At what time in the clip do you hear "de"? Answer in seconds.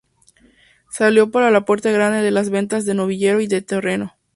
2.23-2.31, 2.87-2.95, 3.45-3.61